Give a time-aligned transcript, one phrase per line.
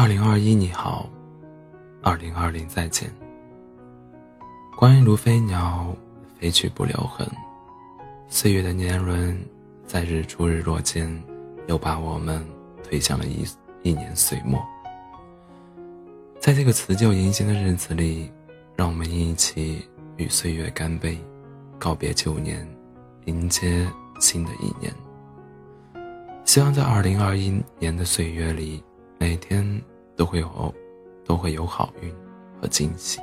[0.00, 1.10] 二零二一你好，
[2.04, 3.12] 二零二零再见。
[4.76, 5.92] 光阴如飞鸟，
[6.38, 7.28] 飞去不留痕。
[8.28, 9.36] 岁月的年轮，
[9.88, 11.12] 在日出日落间，
[11.66, 12.46] 又把我们
[12.84, 13.44] 推向了一
[13.82, 14.64] 一年岁末。
[16.38, 18.30] 在这个辞旧迎新的日子里，
[18.76, 19.84] 让我们一起
[20.16, 21.18] 与岁月干杯，
[21.76, 22.64] 告别旧年，
[23.24, 23.84] 迎接
[24.20, 24.94] 新的一年。
[26.44, 28.80] 希望在二零二一年的岁月里，
[29.28, 29.62] 每天
[30.16, 30.74] 都会有，
[31.22, 32.10] 都会有好运
[32.58, 33.20] 和惊喜。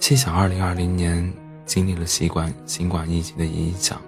[0.00, 1.32] 细想二零二零年，
[1.64, 4.02] 经历了新冠新冠疫情的影响，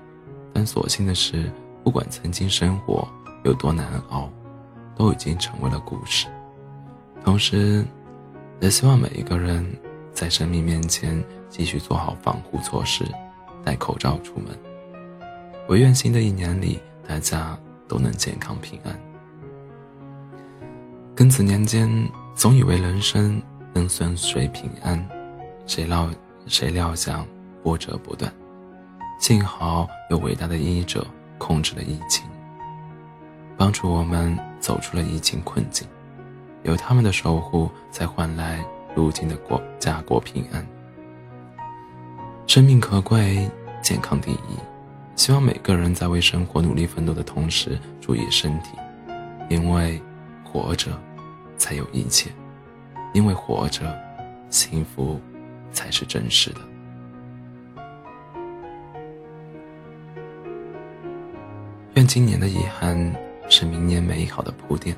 [0.53, 1.49] 但所幸的是，
[1.85, 3.07] 不管曾经生活
[3.45, 4.29] 有多难熬，
[4.97, 6.27] 都已经成为了故事。
[7.25, 7.85] 同时，
[8.59, 9.65] 也希望每一个人
[10.13, 13.05] 在生命面前继续做好防护措施，
[13.65, 14.47] 戴口罩出门。
[15.69, 17.57] 唯愿新的一年里，大家
[17.87, 19.12] 都能健康平安。
[21.23, 21.89] 庚子年间，
[22.35, 23.41] 总以为人生
[23.73, 25.09] 能顺遂平安，
[25.69, 26.11] 谁料
[26.49, 27.25] 谁料想
[27.63, 28.35] 波折不断。
[29.21, 31.07] 幸好有伟大的医者
[31.39, 32.25] 控制了疫情，
[33.57, 35.87] 帮助我们走出了疫情困境。
[36.65, 38.59] 有他们的守护，才换来
[38.93, 40.67] 如今的国家国平安。
[42.49, 43.49] 生命可贵，
[43.81, 44.39] 健康第一。
[45.15, 48.71] 希望每个人在为生活努力奋斗的同时，注意身体，
[49.49, 50.03] 因为
[50.43, 50.91] 活着
[51.63, 52.29] 才有一切，
[53.15, 53.97] 因为活着，
[54.51, 55.21] 幸福
[55.71, 56.61] 才是真实的。
[61.95, 63.15] 愿今年的遗憾
[63.49, 64.97] 是明年美好的铺垫。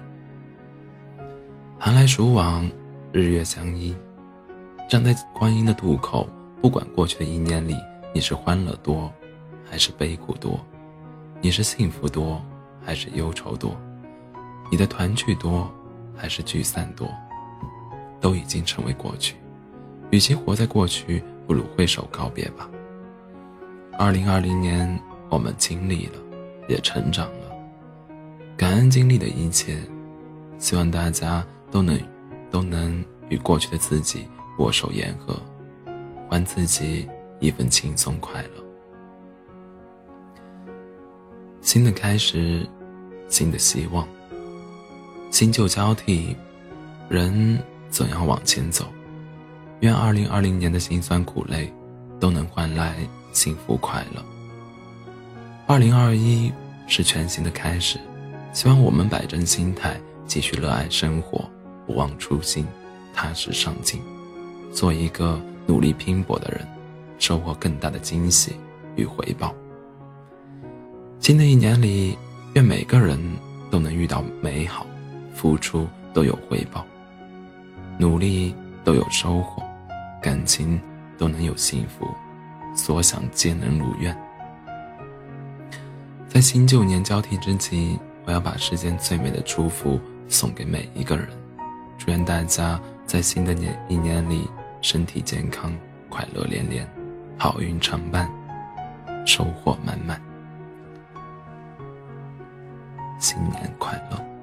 [1.79, 2.67] 寒来暑往，
[3.13, 3.95] 日月相依，
[4.89, 6.27] 站在观音的渡口，
[6.63, 7.77] 不管过去的一年里
[8.15, 9.13] 你是欢乐多。
[9.71, 10.59] 还是悲苦多，
[11.43, 12.41] 你是幸福多，
[12.83, 13.77] 还是忧愁多？
[14.71, 15.71] 你的团聚多，
[16.17, 17.09] 还是聚散多？
[18.21, 19.37] 都已经成为过去。
[20.11, 22.69] 与其活在过去，不如挥手告别吧。
[23.99, 24.99] 二零二零年，
[25.29, 26.13] 我们经历了，
[26.69, 27.57] 也成长了，
[28.57, 29.77] 感恩经历的一切。
[30.59, 32.01] 希望大家都能，
[32.51, 34.27] 都能与过去的自己
[34.59, 35.39] 握手言和，
[36.31, 37.09] 还自己
[37.41, 38.65] 一份轻松快乐。
[41.61, 42.67] 新的开始，
[43.29, 44.07] 新的希望，
[45.35, 46.37] 新旧交替，
[47.09, 47.59] 人
[47.91, 48.87] 总要往前走。
[49.81, 51.73] 愿二零二零年的辛酸苦累，
[52.21, 52.95] 都能换来
[53.33, 54.25] 幸福快乐。
[55.67, 56.53] 二零二一
[56.87, 57.99] 是全新的开始，
[58.53, 61.45] 希望我们摆正心态，继续热爱生活，
[61.85, 62.65] 不忘初心，
[63.13, 64.01] 踏实上进，
[64.73, 66.65] 做一个努力拼搏的人，
[67.19, 68.53] 收获更大的惊喜
[68.95, 69.53] 与回报。
[71.19, 72.17] 新的一年里，
[72.53, 73.19] 愿每个人
[73.69, 74.87] 都能遇到美好，
[75.35, 76.87] 付出都有回报，
[77.99, 79.63] 努力都有收获，
[80.23, 80.81] 感情
[81.19, 82.09] 都能有幸福，
[82.75, 84.17] 所想皆能如愿。
[86.29, 91.29] 在新旧年交替之际，我要把世间最美的祝福送给每一个人，
[91.99, 94.49] 祝愿大家在新的年一年里
[94.81, 95.73] 身体健康，
[96.09, 96.89] 快乐连连，
[97.37, 98.31] 好运常伴，
[99.27, 100.21] 收获满满。
[103.19, 104.34] 新年快乐！